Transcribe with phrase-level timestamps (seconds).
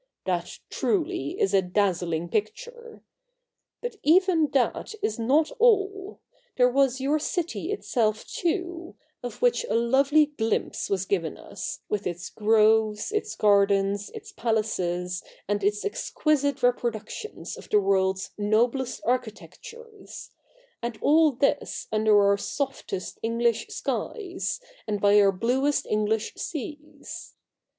[0.25, 3.03] That truly is a dazzling picture.
[3.81, 6.19] But even that is not all.
[6.57, 12.07] There was your city itself too, of which a lovely glimpse was given us, with
[12.07, 19.01] its groves, its gardens, its palaces, and its ex quisite reproductions of the world's noblest
[19.05, 20.31] architectures;
[20.81, 27.35] and all this under our softest English skies, and by our bluest English seas.